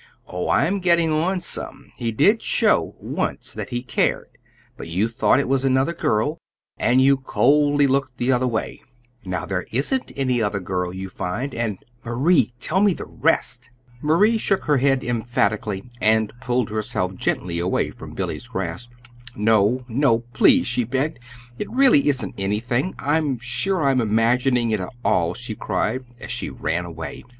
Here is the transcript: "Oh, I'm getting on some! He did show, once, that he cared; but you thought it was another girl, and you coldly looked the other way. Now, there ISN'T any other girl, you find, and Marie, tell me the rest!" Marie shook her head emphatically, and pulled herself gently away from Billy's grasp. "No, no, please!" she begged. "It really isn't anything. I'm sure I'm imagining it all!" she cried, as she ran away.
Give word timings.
"Oh, 0.25 0.49
I'm 0.49 0.79
getting 0.79 1.11
on 1.11 1.41
some! 1.41 1.91
He 1.95 2.11
did 2.11 2.41
show, 2.41 2.95
once, 2.99 3.53
that 3.53 3.69
he 3.69 3.83
cared; 3.83 4.39
but 4.75 4.87
you 4.87 5.07
thought 5.07 5.39
it 5.39 5.47
was 5.47 5.63
another 5.63 5.93
girl, 5.93 6.39
and 6.77 6.99
you 7.03 7.17
coldly 7.17 7.85
looked 7.85 8.17
the 8.17 8.31
other 8.31 8.47
way. 8.47 8.81
Now, 9.25 9.45
there 9.45 9.67
ISN'T 9.71 10.11
any 10.15 10.41
other 10.41 10.59
girl, 10.59 10.91
you 10.91 11.07
find, 11.09 11.53
and 11.53 11.77
Marie, 12.03 12.51
tell 12.59 12.79
me 12.81 12.95
the 12.95 13.05
rest!" 13.05 13.69
Marie 14.01 14.39
shook 14.39 14.63
her 14.63 14.77
head 14.77 15.03
emphatically, 15.03 15.83
and 16.01 16.33
pulled 16.41 16.71
herself 16.71 17.13
gently 17.13 17.59
away 17.59 17.91
from 17.91 18.15
Billy's 18.15 18.47
grasp. 18.47 18.89
"No, 19.35 19.85
no, 19.87 20.21
please!" 20.33 20.65
she 20.65 20.83
begged. 20.83 21.19
"It 21.59 21.69
really 21.69 22.09
isn't 22.09 22.33
anything. 22.39 22.95
I'm 22.97 23.37
sure 23.37 23.83
I'm 23.83 24.01
imagining 24.01 24.71
it 24.71 24.81
all!" 25.05 25.35
she 25.35 25.53
cried, 25.53 26.05
as 26.19 26.31
she 26.31 26.49
ran 26.49 26.85
away. 26.85 27.23